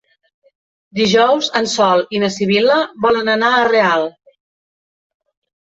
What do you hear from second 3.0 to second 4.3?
volen anar a Real.